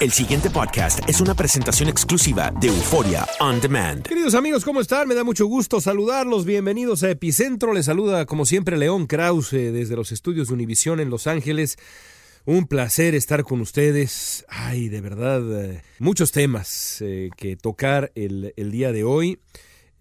El 0.00 0.12
siguiente 0.12 0.48
podcast 0.48 1.00
es 1.06 1.20
una 1.20 1.34
presentación 1.34 1.90
exclusiva 1.90 2.50
de 2.58 2.68
Euforia 2.68 3.26
On 3.38 3.60
Demand. 3.60 4.02
Queridos 4.06 4.34
amigos, 4.34 4.64
¿cómo 4.64 4.80
están? 4.80 5.06
Me 5.06 5.14
da 5.14 5.24
mucho 5.24 5.44
gusto 5.44 5.78
saludarlos. 5.78 6.46
Bienvenidos 6.46 7.02
a 7.02 7.10
Epicentro. 7.10 7.74
Les 7.74 7.84
saluda, 7.84 8.24
como 8.24 8.46
siempre, 8.46 8.78
León 8.78 9.06
Krause 9.06 9.50
desde 9.50 9.96
los 9.96 10.10
estudios 10.10 10.48
de 10.48 10.54
Univisión 10.54 11.00
en 11.00 11.10
Los 11.10 11.26
Ángeles. 11.26 11.76
Un 12.46 12.66
placer 12.66 13.14
estar 13.14 13.44
con 13.44 13.60
ustedes. 13.60 14.46
Ay, 14.48 14.88
de 14.88 15.02
verdad, 15.02 15.64
eh, 15.64 15.82
muchos 15.98 16.32
temas 16.32 17.02
eh, 17.02 17.28
que 17.36 17.56
tocar 17.56 18.10
el, 18.14 18.54
el 18.56 18.70
día 18.70 18.92
de 18.92 19.04
hoy. 19.04 19.38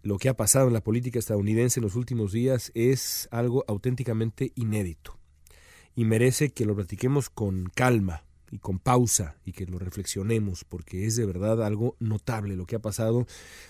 Lo 0.02 0.18
que 0.18 0.30
ha 0.30 0.38
pasado 0.38 0.68
en 0.68 0.74
la 0.74 0.82
política 0.82 1.20
estadounidense 1.20 1.82
en 1.82 1.84
los 1.84 1.96
últimos 1.96 2.32
días 2.32 2.72
es 2.74 3.28
algo 3.32 3.66
auténticamente 3.68 4.54
inédito 4.56 5.20
y 5.94 6.06
merece 6.06 6.52
que 6.52 6.66
lo 6.66 6.74
platiquemos 6.74 7.30
con 7.30 7.70
calma 7.76 8.24
y 8.52 8.60
con 8.60 8.80
pausa 8.80 9.36
y 9.46 9.52
que 9.52 9.66
lo 9.66 9.80
reflexionemos 9.80 10.64
porque 10.64 11.06
es 11.06 11.16
de 11.16 11.26
verdad 11.26 11.64
algo 11.64 11.96
notable 12.00 12.56
lo 12.56 12.66
que 12.66 12.76
ha 12.76 12.80
pasado 12.80 13.28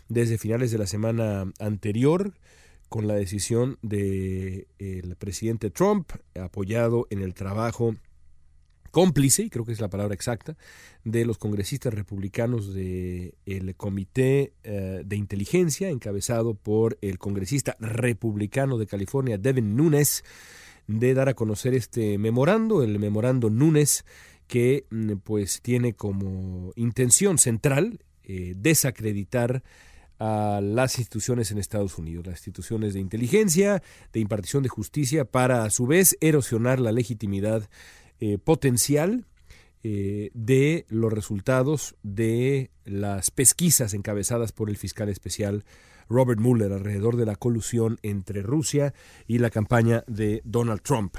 desde 0.07 0.37
finales 0.37 0.71
de 0.71 0.77
la 0.77 0.87
semana 0.87 1.51
anterior 1.59 2.33
con 2.89 3.07
la 3.07 3.15
decisión 3.15 3.77
del 3.81 4.67
el 4.79 5.15
presidente 5.15 5.69
Trump 5.69 6.11
apoyado 6.35 7.07
en 7.09 7.21
el 7.21 7.33
trabajo 7.35 7.95
cómplice, 8.91 9.43
y 9.43 9.49
creo 9.49 9.65
que 9.65 9.71
es 9.71 9.81
la 9.81 9.89
palabra 9.89 10.13
exacta, 10.13 10.57
de 11.03 11.25
los 11.25 11.37
congresistas 11.37 11.93
republicanos 11.93 12.73
del 12.73 13.35
el 13.45 13.75
Comité 13.75 14.53
eh, 14.63 15.03
de 15.05 15.15
Inteligencia, 15.15 15.89
encabezado 15.89 16.55
por 16.55 16.97
el 17.01 17.19
congresista 17.19 17.77
republicano 17.79 18.77
de 18.77 18.87
California, 18.87 19.37
Devin 19.37 19.75
Nunes, 19.75 20.23
de 20.87 21.13
dar 21.13 21.29
a 21.29 21.35
conocer 21.35 21.75
este 21.75 22.17
memorando, 22.17 22.83
el 22.83 22.97
memorando 22.97 23.49
Nunes, 23.49 24.05
que 24.49 24.87
mm, 24.89 25.17
pues 25.23 25.61
tiene 25.61 25.93
como 25.93 26.73
intención 26.75 27.37
central 27.37 28.03
eh, 28.23 28.55
desacreditar 28.57 29.63
a 30.17 30.59
las 30.61 30.97
instituciones 30.97 31.51
en 31.51 31.59
Estados 31.59 31.97
Unidos, 31.97 32.25
las 32.25 32.39
instituciones 32.39 32.93
de 32.93 32.99
inteligencia, 32.99 33.81
de 34.11 34.19
impartición 34.19 34.63
de 34.63 34.69
justicia, 34.69 35.23
para 35.23 35.63
a 35.63 35.69
su 35.69 35.85
vez 35.85 36.17
erosionar 36.19 36.81
la 36.81 36.91
legitimidad 36.91 37.69
eh, 38.19 38.37
potencial 38.37 39.25
eh, 39.83 40.31
de 40.33 40.85
los 40.89 41.13
resultados 41.13 41.95
de 42.03 42.71
las 42.83 43.31
pesquisas 43.31 43.93
encabezadas 43.93 44.51
por 44.51 44.69
el 44.69 44.77
fiscal 44.77 45.07
especial 45.09 45.63
Robert 46.09 46.41
Mueller 46.41 46.73
alrededor 46.73 47.17
de 47.17 47.27
la 47.27 47.35
colusión 47.35 47.99
entre 48.01 48.41
Rusia 48.41 48.95
y 49.27 49.37
la 49.37 49.51
campaña 49.51 50.03
de 50.07 50.41
Donald 50.43 50.81
Trump. 50.81 51.15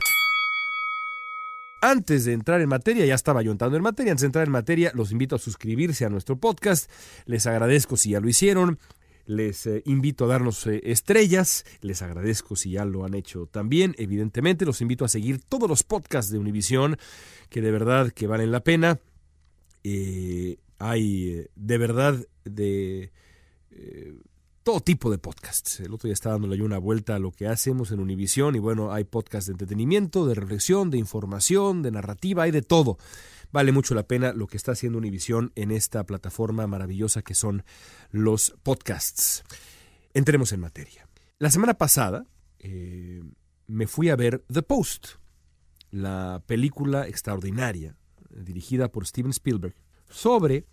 Antes 1.80 2.26
de 2.26 2.34
entrar 2.34 2.60
en 2.60 2.68
materia, 2.68 3.06
ya 3.06 3.14
estaba 3.14 3.42
yo 3.42 3.52
entrando 3.52 3.76
en 3.76 3.82
materia, 3.82 4.12
antes 4.12 4.20
de 4.20 4.26
entrar 4.26 4.46
en 4.46 4.52
materia, 4.52 4.92
los 4.94 5.12
invito 5.12 5.36
a 5.36 5.38
suscribirse 5.38 6.04
a 6.04 6.10
nuestro 6.10 6.36
podcast. 6.36 6.90
Les 7.24 7.46
agradezco 7.46 7.96
si 7.96 8.10
ya 8.10 8.20
lo 8.20 8.28
hicieron. 8.28 8.78
Les 9.24 9.66
eh, 9.66 9.82
invito 9.86 10.24
a 10.24 10.28
darnos 10.28 10.66
eh, 10.66 10.82
estrellas. 10.84 11.64
Les 11.80 12.02
agradezco 12.02 12.54
si 12.54 12.72
ya 12.72 12.84
lo 12.84 13.04
han 13.04 13.14
hecho 13.14 13.46
también. 13.46 13.94
Evidentemente, 13.96 14.66
los 14.66 14.82
invito 14.82 15.06
a 15.06 15.08
seguir 15.08 15.40
todos 15.40 15.70
los 15.70 15.82
podcasts 15.82 16.30
de 16.30 16.38
Univisión, 16.38 16.98
que 17.48 17.62
de 17.62 17.70
verdad 17.70 18.12
que 18.12 18.26
valen 18.26 18.52
la 18.52 18.60
pena. 18.60 18.98
Eh, 19.82 20.58
hay 20.78 21.46
de 21.54 21.78
verdad 21.78 22.26
de 22.44 23.10
todo 24.70 24.80
tipo 24.80 25.10
de 25.10 25.18
podcasts. 25.18 25.80
El 25.80 25.92
otro 25.92 26.06
día 26.06 26.12
estaba 26.12 26.36
dándole 26.36 26.62
una 26.62 26.78
vuelta 26.78 27.16
a 27.16 27.18
lo 27.18 27.32
que 27.32 27.48
hacemos 27.48 27.90
en 27.90 27.98
Univisión 27.98 28.54
y 28.54 28.60
bueno, 28.60 28.92
hay 28.92 29.02
podcasts 29.02 29.48
de 29.48 29.54
entretenimiento, 29.54 30.28
de 30.28 30.36
reflexión, 30.36 30.90
de 30.90 30.98
información, 30.98 31.82
de 31.82 31.90
narrativa, 31.90 32.44
hay 32.44 32.52
de 32.52 32.62
todo. 32.62 32.96
Vale 33.50 33.72
mucho 33.72 33.96
la 33.96 34.04
pena 34.04 34.32
lo 34.32 34.46
que 34.46 34.56
está 34.56 34.70
haciendo 34.70 34.98
Univisión 34.98 35.50
en 35.56 35.72
esta 35.72 36.04
plataforma 36.04 36.68
maravillosa 36.68 37.22
que 37.22 37.34
son 37.34 37.64
los 38.12 38.54
podcasts. 38.62 39.42
Entremos 40.14 40.52
en 40.52 40.60
materia. 40.60 41.08
La 41.40 41.50
semana 41.50 41.74
pasada 41.74 42.28
eh, 42.60 43.24
me 43.66 43.88
fui 43.88 44.08
a 44.08 44.14
ver 44.14 44.44
The 44.52 44.62
Post, 44.62 45.14
la 45.90 46.44
película 46.46 47.08
extraordinaria 47.08 47.96
dirigida 48.30 48.92
por 48.92 49.04
Steven 49.04 49.32
Spielberg 49.32 49.74
sobre 50.08 50.68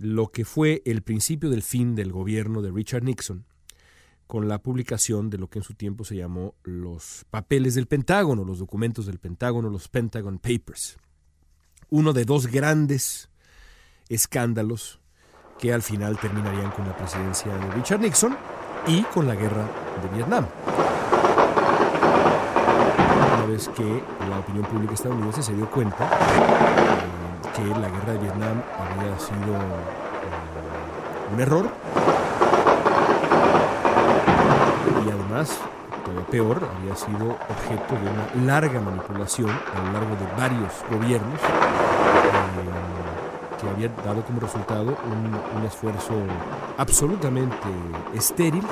lo 0.00 0.28
que 0.28 0.46
fue 0.46 0.80
el 0.86 1.02
principio 1.02 1.50
del 1.50 1.62
fin 1.62 1.94
del 1.94 2.10
gobierno 2.10 2.62
de 2.62 2.70
Richard 2.70 3.04
Nixon 3.04 3.44
con 4.26 4.48
la 4.48 4.58
publicación 4.58 5.28
de 5.28 5.36
lo 5.36 5.48
que 5.48 5.58
en 5.58 5.62
su 5.62 5.74
tiempo 5.74 6.04
se 6.04 6.16
llamó 6.16 6.54
los 6.62 7.26
papeles 7.28 7.74
del 7.74 7.86
Pentágono, 7.86 8.44
los 8.44 8.60
documentos 8.60 9.04
del 9.04 9.18
Pentágono, 9.18 9.68
los 9.68 9.88
Pentagon 9.88 10.38
Papers. 10.38 10.96
Uno 11.90 12.14
de 12.14 12.24
dos 12.24 12.46
grandes 12.46 13.28
escándalos 14.08 15.00
que 15.58 15.74
al 15.74 15.82
final 15.82 16.18
terminarían 16.18 16.70
con 16.70 16.86
la 16.86 16.96
presidencia 16.96 17.54
de 17.54 17.70
Richard 17.72 18.00
Nixon 18.00 18.34
y 18.86 19.02
con 19.02 19.26
la 19.26 19.34
guerra 19.34 19.68
de 20.02 20.16
Vietnam. 20.16 20.46
Una 23.34 23.44
vez 23.44 23.68
que 23.68 24.02
la 24.30 24.38
opinión 24.38 24.64
pública 24.64 24.94
estadounidense 24.94 25.42
se 25.42 25.54
dio 25.54 25.70
cuenta 25.70 27.29
que 27.54 27.64
la 27.64 27.88
guerra 27.88 28.12
de 28.12 28.18
Vietnam 28.18 28.62
había 28.78 29.18
sido 29.18 29.54
un 31.32 31.40
error. 31.40 31.68
Y 35.06 35.10
además, 35.10 35.58
todavía 36.04 36.26
peor, 36.26 36.68
había 36.78 36.96
sido 36.96 37.36
objeto 37.48 37.94
de 37.94 38.10
una 38.10 38.46
larga 38.46 38.80
manipulación 38.80 39.50
a 39.50 39.86
lo 39.86 39.92
largo 39.92 40.16
de 40.16 40.26
varios 40.36 40.72
gobiernos 40.90 41.40
eh, 41.40 41.46
que 43.60 43.68
había 43.68 43.88
dado 44.04 44.22
como 44.22 44.40
resultado 44.40 44.96
un, 45.04 45.58
un 45.58 45.66
esfuerzo 45.66 46.14
absolutamente 46.78 47.68
estéril, 48.14 48.64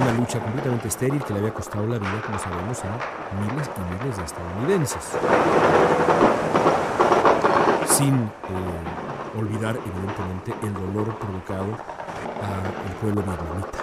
una 0.00 0.12
lucha 0.12 0.40
completamente 0.40 0.88
estéril 0.88 1.22
que 1.24 1.32
le 1.32 1.40
había 1.40 1.54
costado 1.54 1.86
la 1.86 1.98
vida, 1.98 2.22
como 2.24 2.38
sabemos, 2.38 2.82
a 2.84 2.98
miles 3.40 3.70
y 3.76 4.04
miles 4.04 4.16
de 4.16 4.24
estadounidenses. 4.24 5.16
Sin 8.00 8.14
eh, 8.14 9.38
olvidar, 9.38 9.76
evidentemente, 9.76 10.54
el 10.62 10.72
dolor 10.72 11.14
provocado 11.18 11.66
al 12.40 12.94
pueblo 12.94 13.20
vietnamita. 13.20 13.78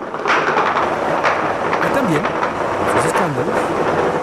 Y 1.86 1.94
también, 1.94 2.22
esos 2.90 3.06
escándalos 3.06 3.54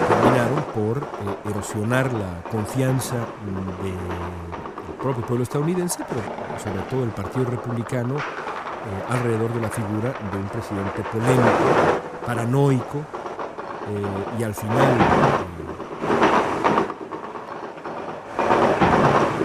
terminaron 0.09 0.63
por 0.75 0.97
eh, 0.97 1.49
erosionar 1.49 2.11
la 2.11 2.43
confianza 2.51 3.15
del 3.15 4.97
propio 5.01 5.25
pueblo 5.25 5.43
estadounidense, 5.43 6.03
pero 6.09 6.19
sobre 6.59 6.81
todo 6.89 7.03
el 7.05 7.11
Partido 7.11 7.45
Republicano, 7.51 8.17
eh, 8.17 9.13
alrededor 9.13 9.53
de 9.53 9.61
la 9.61 9.69
figura 9.69 10.13
de 10.29 10.37
un 10.37 10.49
presidente 10.49 11.03
polémico, 11.03 11.71
paranoico 12.25 12.99
y 14.37 14.43
al 14.43 14.53
final 14.53 14.75
eh, 14.77 15.55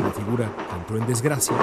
una 0.01 0.11
figura 0.31 0.55
entró 0.79 0.97
en 0.97 1.07
desgracia 1.09 1.57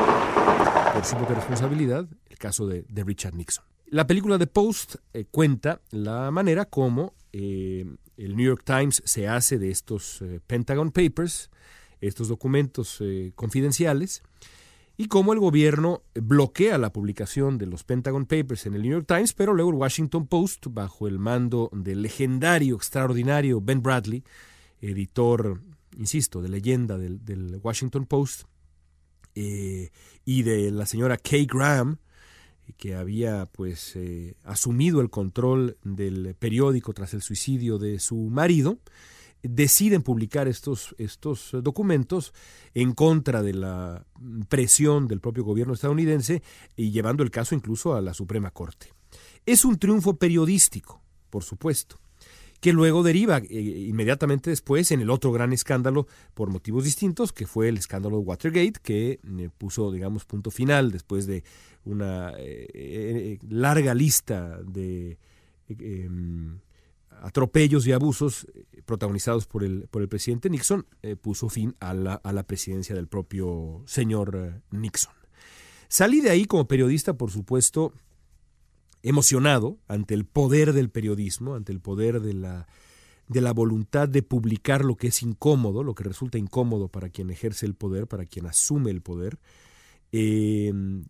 por 0.93 1.05
su 1.05 1.15
propia 1.15 1.35
responsabilidad, 1.35 2.05
el 2.29 2.37
caso 2.37 2.67
de, 2.67 2.85
Richard 3.05 3.33
Nixon. 3.33 3.63
La 3.85 4.05
película 4.05 4.37
de 4.37 4.45
Post 4.45 4.95
cuenta 5.31 5.79
la 5.91 6.31
manera 6.31 6.65
como 6.65 7.13
el 7.31 7.97
New 8.17 8.45
York 8.45 8.63
Times 8.65 9.01
se 9.05 9.29
hace 9.29 9.57
de 9.57 9.71
estos 9.71 10.21
Pentagon 10.47 10.91
Papers, 10.91 11.49
estos 12.01 12.27
documentos 12.27 13.01
confidenciales, 13.35 14.21
y 14.97 15.07
cómo 15.07 15.31
el 15.31 15.39
gobierno 15.39 16.03
bloquea 16.13 16.77
la 16.77 16.91
publicación 16.91 17.57
de 17.57 17.67
los 17.67 17.85
Pentagon 17.85 18.25
Papers 18.25 18.65
en 18.65 18.73
el 18.73 18.81
New 18.81 18.91
York 18.91 19.05
Times, 19.07 19.31
pero 19.31 19.53
luego 19.53 19.69
el 19.69 19.77
Washington 19.77 20.27
Post, 20.27 20.65
bajo 20.71 21.07
el 21.07 21.19
mando 21.19 21.69
del 21.71 22.01
legendario, 22.01 22.75
extraordinario 22.75 23.61
Ben 23.61 23.81
Bradley, 23.81 24.25
editor, 24.81 25.61
insisto, 25.97 26.41
de 26.41 26.49
leyenda 26.49 26.97
del, 26.97 27.59
Washington 27.61 28.05
Post, 28.05 28.43
eh, 29.39 29.91
y 30.25 30.41
de 30.41 30.71
la 30.71 30.87
señora 30.87 31.15
Kay 31.15 31.45
Graham, 31.45 31.97
que 32.75 32.95
había 32.95 33.45
pues 33.45 33.95
eh, 33.95 34.33
asumido 34.43 34.99
el 34.99 35.11
control 35.11 35.77
del 35.83 36.33
periódico 36.33 36.91
tras 36.91 37.13
el 37.13 37.21
suicidio 37.21 37.77
de 37.77 37.99
su 37.99 38.15
marido, 38.15 38.79
deciden 39.43 40.01
publicar 40.01 40.47
estos, 40.47 40.95
estos 40.97 41.51
documentos 41.61 42.33
en 42.73 42.93
contra 42.93 43.43
de 43.43 43.53
la 43.53 44.07
presión 44.49 45.07
del 45.07 45.21
propio 45.21 45.43
gobierno 45.43 45.75
estadounidense 45.75 46.41
y 46.75 46.89
llevando 46.89 47.21
el 47.21 47.29
caso 47.29 47.53
incluso 47.53 47.93
a 47.93 48.01
la 48.01 48.15
Suprema 48.15 48.49
Corte. 48.49 48.91
Es 49.45 49.65
un 49.65 49.77
triunfo 49.77 50.15
periodístico, 50.15 50.99
por 51.29 51.43
supuesto, 51.43 51.99
que 52.59 52.73
luego 52.73 53.03
deriva 53.03 53.37
eh, 53.37 53.59
inmediatamente 53.87 54.49
después 54.49 54.91
en 54.91 55.01
el 55.01 55.09
otro 55.09 55.31
gran 55.31 55.53
escándalo 55.53 56.07
por 56.33 56.49
motivos 56.49 56.83
distintos, 56.83 57.31
que 57.31 57.45
fue 57.45 57.69
el 57.69 57.77
escándalo 57.77 58.17
de 58.17 58.23
Watergate, 58.23 58.79
que 58.81 59.19
eh, 59.23 59.49
puso, 59.57 59.91
digamos, 59.91 60.25
punto 60.25 60.51
final 60.51 60.91
después 60.91 61.27
de 61.27 61.43
una 61.85 62.33
eh, 62.37 63.37
larga 63.49 63.93
lista 63.93 64.59
de 64.63 65.17
em, 65.69 66.59
atropellos 67.21 67.85
y 67.87 67.91
abusos 67.91 68.47
protagonizados 68.85 69.45
por 69.45 69.63
el, 69.63 69.87
por 69.89 70.01
el 70.01 70.09
presidente 70.09 70.49
Nixon, 70.49 70.85
puso 71.21 71.49
fin 71.49 71.75
a 71.79 71.93
la, 71.93 72.15
a 72.15 72.31
la, 72.33 72.43
presidencia 72.43 72.95
del 72.95 73.07
propio 73.07 73.83
señor 73.85 74.61
Nixon. 74.71 75.13
Salí 75.87 76.21
de 76.21 76.29
ahí 76.29 76.45
como 76.45 76.67
periodista, 76.67 77.13
por 77.13 77.31
supuesto, 77.31 77.93
emocionado 79.07 79.77
ante 79.87 80.13
el 80.13 80.25
poder 80.25 80.73
del 80.73 80.89
periodismo, 80.89 81.55
ante 81.55 81.71
el 81.71 81.79
poder 81.79 82.21
de 82.21 82.33
la, 82.33 82.67
de 83.27 83.41
la 83.41 83.53
voluntad 83.53 84.07
de 84.09 84.23
publicar 84.23 84.83
lo 84.85 84.95
que 84.95 85.07
es 85.07 85.21
incómodo, 85.23 85.83
lo 85.83 85.95
que 85.95 86.03
resulta 86.03 86.37
incómodo 86.37 86.89
para 86.89 87.09
quien 87.09 87.29
ejerce 87.29 87.65
el 87.65 87.75
poder, 87.75 88.07
para 88.07 88.25
quien 88.25 88.45
asume 88.45 88.91
el 88.91 89.01
poder, 89.01 89.39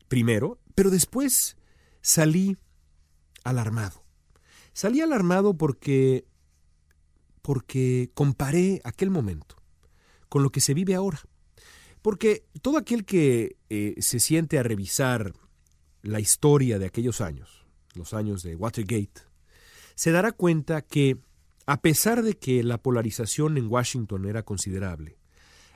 primero, 0.08 0.60
pero 0.76 0.90
después 0.90 1.56
salí 2.02 2.58
alarmado 3.44 4.08
Salí 4.78 5.02
alarmado 5.02 5.56
porque, 5.56 6.28
porque 7.42 8.12
comparé 8.14 8.80
aquel 8.84 9.10
momento 9.10 9.56
con 10.30 10.44
lo 10.44 10.52
que 10.52 10.62
se 10.62 10.76
vive 10.76 10.94
ahora. 10.94 11.20
Porque 12.04 12.46
todo 12.62 12.78
aquel 12.78 13.04
que 13.04 13.58
eh, 13.72 13.96
se 13.98 14.20
siente 14.20 14.60
a 14.60 14.62
revisar 14.62 15.34
la 16.04 16.20
historia 16.20 16.78
de 16.78 16.86
aquellos 16.86 17.22
años, 17.22 17.66
los 17.98 18.14
años 18.14 18.44
de 18.44 18.56
Watergate, 18.56 19.22
se 19.96 20.12
dará 20.12 20.32
cuenta 20.32 20.82
que 20.82 21.18
a 21.66 21.82
pesar 21.82 22.24
de 22.24 22.38
que 22.38 22.64
la 22.64 22.82
polarización 22.82 23.58
en 23.58 23.68
Washington 23.68 24.26
era 24.26 24.44
considerable, 24.44 25.18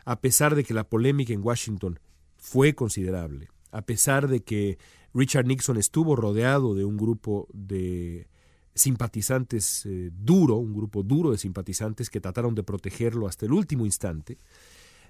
a 0.05 0.21
pesar 0.21 0.55
de 0.55 0.63
que 0.63 0.73
la 0.73 0.85
polémica 0.85 1.33
en 1.33 1.43
Washington 1.43 1.99
fue 2.37 2.73
considerable, 2.73 3.49
a 3.71 3.81
pesar 3.81 4.27
de 4.27 4.41
que 4.41 4.77
Richard 5.13 5.45
Nixon 5.45 5.77
estuvo 5.77 6.15
rodeado 6.15 6.75
de 6.75 6.85
un 6.85 6.97
grupo 6.97 7.47
de 7.53 8.27
simpatizantes 8.73 9.85
eh, 9.85 10.11
duro, 10.13 10.55
un 10.55 10.73
grupo 10.73 11.03
duro 11.03 11.31
de 11.31 11.37
simpatizantes 11.37 12.09
que 12.09 12.21
trataron 12.21 12.55
de 12.55 12.63
protegerlo 12.63 13.27
hasta 13.27 13.45
el 13.45 13.51
último 13.51 13.85
instante, 13.85 14.37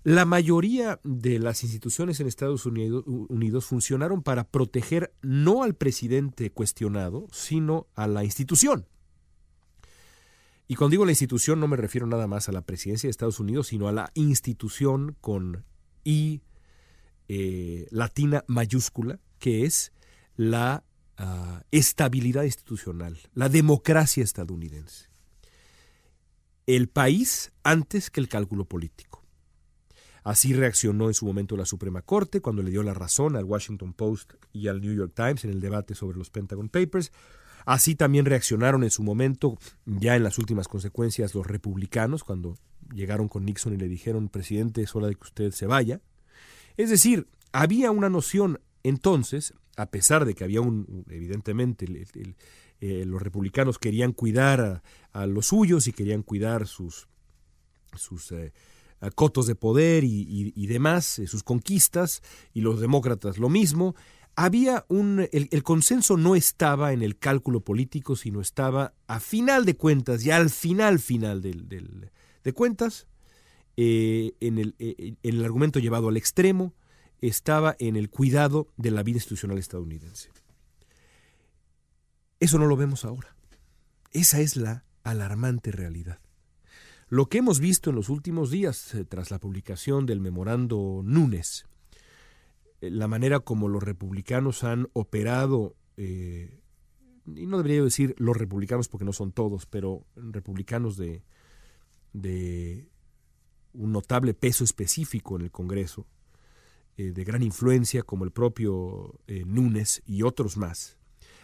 la 0.03 0.25
mayoría 0.25 1.00
de 1.03 1.38
las 1.39 1.63
instituciones 1.63 2.19
en 2.19 2.27
Estados 2.27 2.65
Unidos, 2.65 3.65
funcionaron 3.65 4.24
para 4.24 4.45
proteger 4.45 5.13
no 5.21 5.63
al 5.63 5.75
presidente 5.75 6.51
cuestionado, 6.51 7.27
sino 7.31 7.88
a 7.95 8.07
la 8.07 8.24
institución. 8.24 8.88
Y 10.68 10.75
cuando 10.75 10.92
digo 10.92 11.06
la 11.06 11.12
institución 11.12 11.59
no 11.59 11.68
me 11.68 11.77
refiero 11.77 12.07
nada 12.07 12.27
más 12.27 12.50
a 12.50 12.51
la 12.51 12.62
presidencia 12.62 13.07
de 13.07 13.12
Estados 13.12 13.39
Unidos, 13.39 13.68
sino 13.68 13.88
a 13.88 13.92
la 13.92 14.12
institución 14.15 15.15
con 15.21 15.65
I 16.03 16.42
eh, 17.27 17.88
latina 17.92 18.44
mayúscula, 18.48 19.19
que 19.38 19.65
es 19.65 19.92
la 20.36 20.84
estabilidad 21.70 22.43
institucional, 22.43 23.20
la 23.34 23.48
democracia 23.48 24.24
estadounidense. 24.24 25.10
El 26.65 26.89
país 26.89 27.51
antes 27.63 28.10
que 28.10 28.22
el 28.22 28.27
cálculo 28.27 28.65
político. 28.65 29.21
Así 30.24 30.54
reaccionó 30.54 31.08
en 31.08 31.13
su 31.13 31.25
momento 31.25 31.58
la 31.58 31.66
Suprema 31.66 32.01
Corte 32.01 32.42
cuando 32.42 32.62
le 32.62 32.72
dio 32.72 32.84
la 32.84 32.94
razón 32.94 33.36
al 33.36 33.46
Washington 33.46 33.94
Post 33.94 34.34
y 34.54 34.68
al 34.68 34.82
New 34.82 34.94
York 34.94 35.13
Times 35.16 35.44
en 35.46 35.51
el 35.51 35.62
debate 35.62 35.96
sobre 35.96 36.18
los 36.18 36.30
Pentagon 36.30 36.70
Papers. 36.70 37.12
Así 37.66 37.96
también 37.96 38.25
reaccionaron 38.25 38.84
en 38.84 38.92
su 38.92 39.04
momento, 39.04 39.58
ya 39.86 40.16
en 40.16 40.24
las 40.24 40.38
últimas 40.38 40.68
consecuencias, 40.68 41.36
los 41.36 41.46
republicanos 41.46 42.24
cuando 42.24 42.58
llegaron 42.94 43.28
con 43.28 43.46
Nixon 43.46 43.74
y 43.74 43.78
le 43.78 43.88
dijeron, 43.88 44.30
presidente, 44.30 44.82
es 44.82 44.96
hora 44.96 45.08
de 45.08 45.16
que 45.16 45.24
usted 45.24 45.51
se 45.51 45.68
vaya. 45.68 46.01
Es 46.78 46.90
decir, 46.90 47.28
había 47.51 47.92
una 47.92 48.10
noción 48.10 48.60
entonces 48.84 49.54
a 49.78 49.90
pesar 49.90 50.25
de 50.25 50.36
que 50.36 50.44
había 50.44 50.62
un, 50.62 51.06
evidentemente, 51.10 51.86
eh, 52.82 53.06
los 53.06 53.22
republicanos 53.22 53.80
querían 53.80 54.12
cuidar 54.12 54.84
a, 55.12 55.25
los 55.25 55.48
suyos 55.48 55.88
y 55.88 55.94
querían 55.94 56.24
cuidar 56.24 56.68
sus, 56.68 57.08
sus 57.96 58.32
eh, 58.32 58.54
cotos 59.10 59.48
de 59.48 59.55
poder 59.55 60.03
y, 60.03 60.67
demás, 60.67 61.17
eh, 61.20 61.27
sus 61.27 61.43
conquistas, 61.43 62.22
y 62.53 62.62
los 62.62 62.79
demócratas 62.79 63.39
lo 63.39 63.50
mismo, 63.50 63.96
había 64.36 64.86
un, 64.88 65.27
el, 65.31 65.63
consenso 65.63 66.17
no 66.17 66.36
estaba 66.36 66.93
en 66.93 67.01
el 67.01 67.17
cálculo 67.17 67.62
político, 67.62 68.15
sino 68.15 68.41
estaba 68.41 68.93
a 69.08 69.20
final 69.20 69.65
de 69.65 69.75
cuentas, 69.75 70.24
ya 70.24 70.38
al 70.38 70.50
final 70.50 71.00
final 71.00 71.41
de 71.41 72.53
cuentas, 72.53 73.08
en, 73.75 74.58
el, 74.60 74.75
en 74.79 75.17
el 75.22 75.43
argumento 75.43 75.79
llevado 75.79 76.10
al 76.10 76.17
extremo, 76.17 76.74
estaba 77.22 77.75
en 77.79 77.96
el 77.96 78.10
cuidado 78.10 78.67
de 78.77 78.91
la 78.91 79.03
vida 79.03 79.17
institucional 79.17 79.58
estadounidense. 79.58 80.29
Eso 82.39 82.58
no 82.58 82.65
lo 82.65 82.75
vemos 82.75 83.05
ahora. 83.05 83.36
Esa 84.12 84.41
es 84.41 84.55
la 84.55 84.84
alarmante 85.03 85.72
realidad. 85.72 86.20
Lo 87.12 87.25
que 87.25 87.39
hemos 87.39 87.60
visto 87.60 87.89
en 87.89 87.98
los 87.98 88.08
últimos 88.08 88.51
días, 88.51 88.96
eh, 88.96 89.03
tras 89.03 89.32
la 89.32 89.39
publicación 89.39 90.06
del 90.06 90.22
memorando 90.22 91.01
Núñez, 91.03 91.65
eh, 92.80 92.89
la 92.89 93.10
manera 93.10 93.41
como 93.41 93.68
los 93.68 93.84
republicanos 93.84 94.63
han 94.63 94.88
operado, 94.94 95.75
eh, 95.98 96.62
y 97.25 97.48
no 97.48 97.58
debería 97.58 97.84
decir 97.84 98.15
los 98.18 98.38
republicanos 98.38 98.88
porque 98.88 99.03
no 99.03 99.12
son 99.12 99.34
todos, 99.34 99.65
pero 99.65 100.06
republicanos 100.15 100.96
de, 100.96 101.22
un 103.74 103.91
notable 103.91 104.34
peso 104.34 104.63
específico 104.63 105.36
en 105.36 105.41
el 105.41 105.51
Congreso, 105.51 106.08
de 106.96 107.24
gran 107.25 107.44
influencia 107.44 108.03
como 108.03 108.24
el 108.24 108.32
propio 108.32 109.20
Núñez 109.46 110.01
y 110.06 110.24
otros 110.24 110.56
más, 110.56 110.98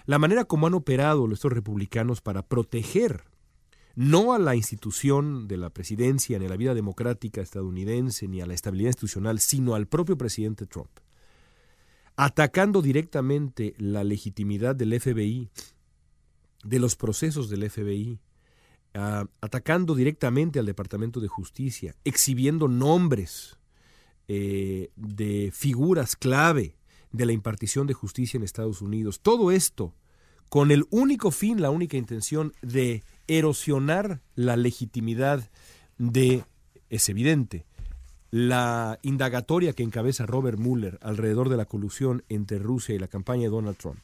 la 0.06 0.18
manera 0.18 0.46
como 0.46 0.68
han 0.68 0.76
operado 0.76 1.30
estos 1.34 1.52
republicanos 1.52 2.22
para 2.22 2.42
proteger 2.42 3.26
no 3.98 4.34
a 4.34 4.38
la 4.38 4.56
institución 4.56 5.48
de 5.48 5.58
la 5.58 5.72
presidencia, 5.72 6.38
ni 6.38 6.46
a 6.46 6.50
la 6.50 6.56
vida 6.56 6.76
democrática 6.76 7.42
estadounidense, 7.42 8.28
ni 8.28 8.42
a 8.42 8.46
la 8.46 8.54
estabilidad 8.54 8.90
institucional, 8.90 9.40
sino 9.40 9.74
al 9.74 9.88
propio 9.88 10.16
presidente 10.16 10.68
Trump, 10.68 10.92
atacando 12.16 12.84
directamente 12.84 13.74
la 13.80 14.04
legitimidad 14.04 14.76
del 14.76 15.00
FBI, 15.02 15.50
de 16.64 16.80
los 16.80 16.96
procesos 16.96 17.50
del 17.50 17.68
FBI, 17.68 18.20
uh, 18.94 19.26
atacando 19.42 19.96
directamente 19.96 20.60
al 20.60 20.68
Departamento 20.68 21.20
de 21.20 21.28
Justicia, 21.28 21.96
exhibiendo 22.04 22.68
nombres 22.68 23.58
eh, 24.28 24.92
de 24.96 25.50
figuras 25.52 26.16
clave 26.16 26.78
de 27.12 27.26
la 27.26 27.32
impartición 27.32 27.88
de 27.88 27.96
justicia 27.96 28.38
en 28.38 28.44
Estados 28.44 28.84
Unidos. 28.84 29.22
Todo 29.22 29.50
esto 29.50 29.96
con 30.50 30.70
el 30.70 30.86
único 30.92 31.32
fin, 31.32 31.62
la 31.62 31.72
única 31.72 31.98
intención 31.98 32.54
de 32.62 33.04
erosionar 33.28 34.22
la 34.36 34.56
legitimidad 34.56 35.50
de, 35.98 36.44
es 36.90 37.10
evidente, 37.10 37.66
la 38.32 39.00
indagatoria 39.04 39.74
que 39.74 39.84
encabeza 39.84 40.26
Robert 40.26 40.60
Mueller 40.60 41.00
alrededor 41.02 41.50
de 41.50 41.58
la 41.58 41.66
colusión 41.66 42.24
entre 42.30 42.60
Rusia 42.60 42.96
y 42.96 43.00
la 43.00 43.08
campaña 43.08 43.44
de 43.44 43.50
Donald 43.50 43.78
Trump. 43.78 44.00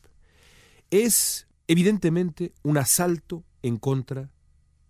Es 0.89 1.47
evidentemente 1.67 2.53
un 2.63 2.77
asalto 2.77 3.43
en 3.61 3.77
contra 3.77 4.29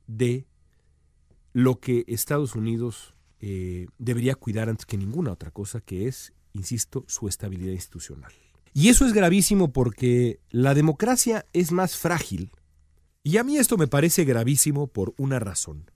de 0.07 0.45
lo 1.53 1.79
que 1.79 2.03
Estados 2.07 2.55
Unidos 2.55 3.13
eh, 3.39 3.87
debería 3.97 4.35
cuidar 4.35 4.69
antes 4.69 4.85
que 4.85 4.97
ninguna 4.97 5.31
otra 5.31 5.51
cosa, 5.51 5.81
que 5.81 6.07
es, 6.07 6.33
insisto, 6.53 7.05
su 7.07 7.27
estabilidad 7.27 7.73
institucional. 7.73 8.31
Y 8.73 8.89
eso 8.89 9.05
es 9.05 9.13
gravísimo 9.13 9.71
porque 9.71 10.39
la 10.49 10.73
democracia 10.73 11.45
es 11.53 11.71
más 11.71 11.95
frágil. 11.95 12.51
Y 13.23 13.37
a 13.37 13.43
mí 13.43 13.57
esto 13.57 13.77
me 13.77 13.87
parece 13.87 14.25
gravísimo 14.25 14.87
por 14.87 15.13
una 15.17 15.39
razón. 15.39 15.89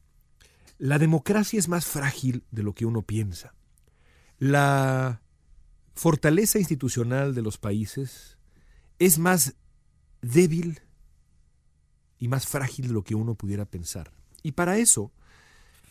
La 0.78 0.98
democracia 0.98 1.60
es 1.60 1.68
más 1.68 1.86
frágil 1.86 2.44
de 2.52 2.64
lo 2.64 2.74
que 2.74 2.86
uno 2.86 3.02
piensa. 3.02 3.54
La 4.40 5.22
fortaleza 5.96 6.60
institucional 6.60 7.36
de 7.36 7.42
los 7.42 7.58
países 7.58 8.38
es 9.00 9.18
más 9.20 9.56
débil 10.22 10.82
y 12.20 12.28
más 12.28 12.48
frágil 12.48 12.88
de 12.88 12.94
lo 12.94 13.04
que 13.04 13.16
uno 13.16 13.36
pudiera 13.36 13.66
pensar. 13.66 14.12
Y 14.44 14.54
para 14.54 14.78
eso 14.78 15.12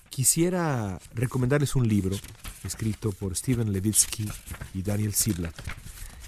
quisiera 0.09 0.99
recomendarles 1.15 1.77
un 1.77 1.87
libro 1.87 2.17
escrito 2.65 3.13
por 3.13 3.37
Steven 3.37 3.73
Levitsky 3.73 4.29
y 4.75 4.83
Daniel 4.83 5.15
Ziblatt 5.15 5.55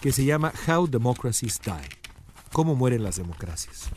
que 0.00 0.12
se 0.12 0.24
llama 0.24 0.52
How 0.66 0.86
Democracies 0.86 1.60
Die, 1.60 1.72
cómo 2.52 2.74
mueren 2.74 3.02
las 3.02 3.16
democracias. 3.16 3.88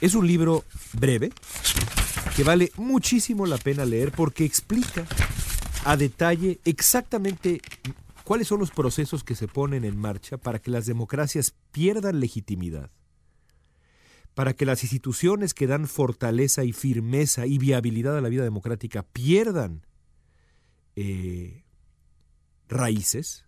Es 0.00 0.14
un 0.14 0.26
libro 0.26 0.64
breve 0.92 1.30
que 2.36 2.44
vale 2.44 2.70
muchísimo 2.76 3.46
la 3.46 3.58
pena 3.58 3.84
leer 3.84 4.12
porque 4.12 4.44
explica 4.44 5.06
a 5.84 5.96
detalle 5.96 6.60
exactamente 6.64 7.60
cuáles 8.22 8.46
son 8.46 8.60
los 8.60 8.70
procesos 8.70 9.24
que 9.24 9.34
se 9.34 9.48
ponen 9.48 9.84
en 9.84 9.96
marcha 9.96 10.36
para 10.36 10.60
que 10.60 10.70
las 10.70 10.86
democracias 10.86 11.54
pierdan 11.72 12.20
legitimidad, 12.20 12.90
para 14.34 14.54
que 14.54 14.66
las 14.66 14.84
instituciones 14.84 15.52
que 15.52 15.66
dan 15.66 15.88
fortaleza 15.88 16.62
y 16.62 16.72
firmeza 16.72 17.46
y 17.46 17.58
viabilidad 17.58 18.16
a 18.16 18.20
la 18.20 18.28
vida 18.28 18.44
democrática 18.44 19.02
pierdan 19.02 19.84
eh, 20.94 21.64
raíces, 22.68 23.46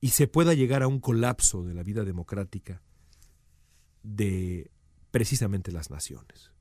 y 0.00 0.10
se 0.10 0.28
pueda 0.28 0.54
llegar 0.54 0.84
a 0.84 0.86
un 0.86 1.00
colapso 1.00 1.64
de 1.64 1.74
la 1.74 1.82
vida 1.82 2.04
democrática 2.04 2.82
de 4.06 4.70
precisamente 5.10 5.72
las 5.72 5.90
naciones. 5.90 6.52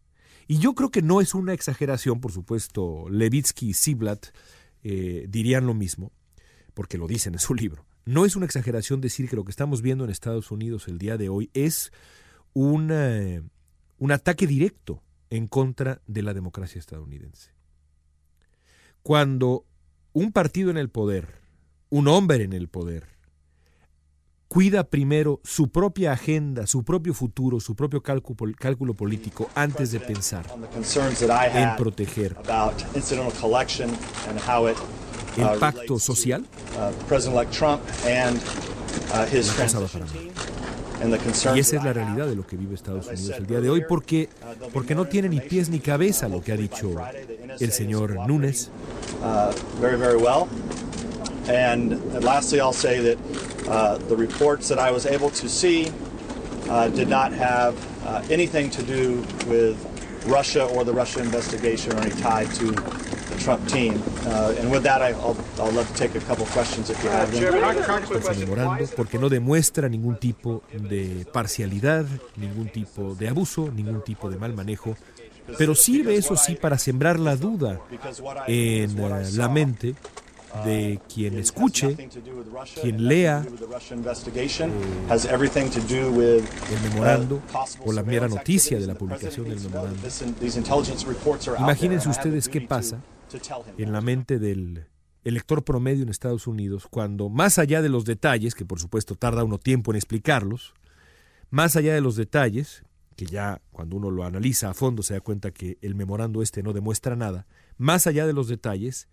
Y 0.48 0.60
yo 0.60 0.74
creo 0.74 0.92
que 0.92 1.02
no 1.02 1.22
es 1.22 1.34
una 1.34 1.54
exageración, 1.54 2.22
por 2.22 2.32
supuesto, 2.32 3.08
Levitsky 3.10 3.70
y 3.70 3.74
Ziblatt 3.74 4.28
eh, 4.84 5.26
dirían 5.30 5.66
lo 5.66 5.74
mismo, 5.74 6.12
porque 6.74 6.98
lo 6.98 7.08
dicen 7.08 7.34
en 7.34 7.40
su 7.40 7.56
libro. 7.56 7.86
No 8.06 8.26
es 8.26 8.36
una 8.36 8.46
exageración 8.46 9.02
decir 9.02 9.28
que 9.30 9.36
lo 9.36 9.44
que 9.44 9.52
estamos 9.52 9.82
viendo 9.82 10.04
en 10.04 10.12
Estados 10.12 10.52
Unidos 10.52 10.88
el 10.88 11.00
día 11.00 11.18
de 11.18 11.30
hoy 11.30 11.50
es 11.54 11.92
un 12.54 12.92
ataque 14.12 14.46
directo 14.46 15.02
en 15.32 15.48
contra 15.48 16.02
de 16.06 16.22
la 16.22 16.34
democracia 16.34 16.80
estadounidense. 16.80 17.52
Cuando 19.02 19.66
un 20.14 20.32
partido 20.32 20.70
en 20.70 20.78
el 20.78 20.90
poder, 20.90 21.42
un 21.90 22.08
hombre 22.08 22.44
en 22.44 22.54
el 22.54 22.68
poder, 22.68 23.15
cuida 24.56 24.86
primero 24.86 25.42
su 25.44 25.68
propia 25.68 26.14
agenda, 26.14 26.66
su 26.66 26.82
propio 26.82 27.14
futuro, 27.14 27.60
su 27.60 27.76
propio 27.76 28.02
cálculo, 28.02 28.54
cálculo 28.58 28.94
político 28.94 29.50
antes 29.54 29.92
de 29.92 30.00
pensar 30.00 30.46
en 31.54 31.76
proteger 31.76 32.38
el 35.36 35.60
pacto 35.60 36.00
social. 36.00 36.46
Y 41.54 41.60
esa 41.60 41.76
es 41.76 41.84
la 41.84 41.92
realidad 41.92 42.26
de 42.26 42.38
lo 42.38 42.48
que 42.48 42.56
vive 42.56 42.76
Estados 42.76 43.08
Unidos 43.08 43.36
el 43.38 43.48
día 43.48 43.60
de 43.60 43.70
hoy, 43.70 43.84
porque, 43.90 44.30
porque 44.72 44.96
no 44.96 45.04
tiene 45.04 45.28
ni 45.28 45.42
pies 45.42 45.68
ni 45.68 45.82
cabeza 45.82 46.30
lo 46.30 46.42
que 46.42 46.54
ha 46.54 46.56
dicho 46.56 46.96
el 47.60 47.72
señor 47.74 48.26
Núñez. 48.26 48.70
And 53.68 53.74
lastly, 53.74 53.96
I'll 53.96 54.00
say 54.00 54.00
that 54.00 54.06
uh, 54.06 54.08
the 54.08 54.16
reports 54.16 54.68
that 54.70 54.80
I 54.80 54.92
was 54.92 55.06
able 55.06 55.30
to 55.32 55.50
see 55.50 55.92
uh, 56.70 56.90
did 56.90 57.08
not 57.08 57.34
have 57.34 57.76
uh, 58.06 58.22
anything 58.30 58.70
to 58.72 58.84
do 58.84 59.24
with 59.48 59.78
Russia 60.28 60.66
or 60.66 60.84
the 60.84 60.94
Russia 60.94 61.22
investigation 61.22 61.94
or 61.94 62.02
any 62.02 62.12
tie 62.12 62.46
to 62.46 62.72
the 62.72 63.36
Trump 63.40 63.68
team. 63.68 64.02
Uh, 64.26 64.54
and 64.60 64.70
with 64.72 64.84
that, 64.84 65.02
I, 65.02 65.12
will 65.14 65.38
I'll 65.60 65.72
love 65.72 65.88
to 65.88 65.94
take 65.94 66.16
a 66.16 66.22
couple 66.22 66.46
questions 66.48 66.90
if 66.90 67.04
you 67.04 67.10
have 67.10 67.32
them. 67.32 68.88
porque 68.96 69.18
no 69.20 69.30
demuestra 69.30 69.90
ningún 69.90 70.18
tipo 70.18 70.64
de 70.72 71.26
parcialidad, 71.32 72.06
ningún 72.38 72.70
tipo 72.72 73.16
de 73.16 73.30
abuso, 73.30 73.72
ningún 73.72 74.04
tipo 74.04 74.30
de 74.30 74.38
mal 74.38 74.54
manejo 74.54 74.96
pero 75.58 75.76
sirve 75.76 76.16
eso 76.16 76.36
sí 76.36 76.56
para 76.56 76.78
sembrar 76.78 77.20
la 77.20 77.36
duda 77.36 77.80
en 78.48 79.00
uh, 79.00 79.22
la 79.36 79.50
mente 79.50 79.96
de 80.64 81.00
quien 81.14 81.38
escuche, 81.38 81.96
quien 82.82 83.08
lea 83.08 83.46
eh, 86.22 86.44
el 86.72 86.82
memorando 86.90 87.42
o 87.86 87.92
la 87.92 88.04
mera 88.04 88.28
noticia 88.28 88.80
de 88.80 88.88
la 88.88 88.96
publicación 88.96 89.50
del 89.50 89.60
memorando. 89.60 89.98
Imagínense 91.60 92.10
ustedes 92.10 92.48
qué 92.48 92.62
pasa 92.62 93.02
en 93.78 93.92
la 93.92 94.02
mente 94.02 94.40
del 94.40 94.88
elector 95.24 95.64
promedio 95.64 96.04
en 96.04 96.10
Estados 96.10 96.48
Unidos 96.48 96.88
cuando, 96.90 97.30
más 97.30 97.58
allá 97.58 97.82
de 97.82 97.90
los 97.90 98.06
detalles, 98.06 98.56
que 98.56 98.66
por 98.66 98.80
supuesto 98.80 99.16
tarda 99.16 99.44
uno 99.44 99.58
tiempo 99.58 99.92
en 99.92 99.98
explicarlos, 99.98 100.74
más 101.50 101.76
allá 101.76 101.94
de 101.94 102.02
los 102.02 102.16
detalles, 102.16 102.84
que 103.16 103.26
ya 103.26 103.62
cuando 103.72 103.98
uno 103.98 104.12
lo 104.12 104.24
analiza 104.24 104.70
a 104.70 104.74
fondo 104.74 105.02
se 105.02 105.16
da 105.16 105.22
cuenta 105.22 105.52
que 105.52 105.78
el 105.82 105.96
memorando 105.96 106.42
este 106.42 106.64
no 106.64 106.74
demuestra 106.74 107.16
nada, 107.16 107.48
más 107.78 108.08
allá 108.08 108.28
de 108.28 108.34
los 108.34 108.48
detalles, 108.48 109.08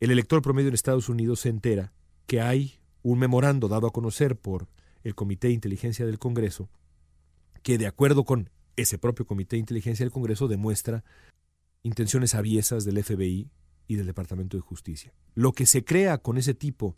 el 0.00 0.10
elector 0.10 0.42
promedio 0.42 0.68
en 0.68 0.74
Estados 0.74 1.08
Unidos 1.08 1.40
se 1.40 1.48
entera 1.48 1.92
que 2.26 2.40
hay 2.40 2.78
un 3.02 3.18
memorando 3.18 3.68
dado 3.68 3.86
a 3.86 3.92
conocer 3.92 4.36
por 4.36 4.68
el 5.04 5.14
Comité 5.14 5.48
de 5.48 5.54
Inteligencia 5.54 6.04
del 6.04 6.18
Congreso 6.18 6.68
que, 7.62 7.78
de 7.78 7.86
acuerdo 7.86 8.24
con 8.24 8.50
ese 8.76 8.98
propio 8.98 9.26
Comité 9.26 9.56
de 9.56 9.60
Inteligencia 9.60 10.04
del 10.04 10.12
Congreso, 10.12 10.48
demuestra 10.48 11.04
intenciones 11.82 12.34
aviesas 12.34 12.84
del 12.84 13.02
FBI 13.02 13.50
y 13.88 13.94
del 13.94 14.06
Departamento 14.06 14.56
de 14.56 14.60
Justicia. 14.60 15.14
Lo 15.34 15.52
que 15.52 15.66
se 15.66 15.84
crea 15.84 16.18
con 16.18 16.36
ese 16.36 16.54
tipo 16.54 16.96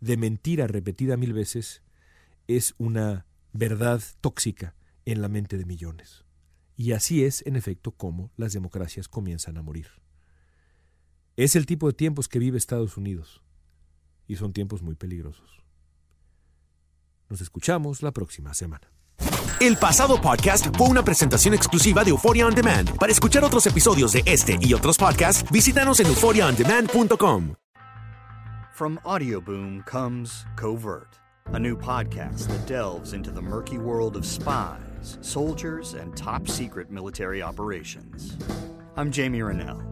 de 0.00 0.16
mentira 0.16 0.66
repetida 0.66 1.16
mil 1.16 1.32
veces 1.32 1.82
es 2.48 2.74
una 2.78 3.26
verdad 3.52 4.02
tóxica 4.20 4.74
en 5.04 5.22
la 5.22 5.28
mente 5.28 5.58
de 5.58 5.64
millones. 5.64 6.24
Y 6.76 6.92
así 6.92 7.24
es, 7.24 7.46
en 7.46 7.56
efecto, 7.56 7.92
como 7.92 8.32
las 8.36 8.52
democracias 8.52 9.08
comienzan 9.08 9.58
a 9.58 9.62
morir. 9.62 10.01
Es 11.42 11.56
el 11.56 11.66
tipo 11.66 11.88
de 11.88 11.92
tiempos 11.92 12.28
que 12.28 12.38
vive 12.38 12.56
Estados 12.56 12.96
Unidos 12.96 13.42
y 14.28 14.36
son 14.36 14.52
tiempos 14.52 14.80
muy 14.80 14.94
peligrosos. 14.94 15.60
Nos 17.28 17.40
escuchamos 17.40 18.00
la 18.00 18.12
próxima 18.12 18.54
semana. 18.54 18.92
El 19.58 19.76
pasado 19.76 20.20
podcast 20.20 20.68
fue 20.76 20.86
una 20.86 21.02
presentación 21.02 21.52
exclusiva 21.52 22.04
de 22.04 22.10
Euphoria 22.10 22.46
On 22.46 22.54
Demand. 22.54 22.96
Para 22.96 23.10
escuchar 23.10 23.42
otros 23.42 23.66
episodios 23.66 24.12
de 24.12 24.22
este 24.24 24.56
y 24.60 24.72
otros 24.72 24.96
podcasts, 24.96 25.44
visítanos 25.50 25.98
en 25.98 26.06
euphoriaondemand.com. 26.06 27.56
From 28.72 29.00
Audioboom 29.04 29.82
comes 29.84 30.46
Covert, 30.54 31.18
a 31.52 31.58
new 31.58 31.76
podcast 31.76 32.46
that 32.50 32.68
delves 32.68 33.14
into 33.14 33.32
the 33.32 33.42
murky 33.42 33.78
world 33.78 34.14
of 34.14 34.24
spies, 34.24 35.18
soldiers, 35.22 35.94
and 35.94 36.16
top 36.16 36.46
secret 36.46 36.88
military 36.88 37.42
operations. 37.42 38.38
I'm 38.96 39.10
Jamie 39.10 39.42
Rennell. 39.42 39.91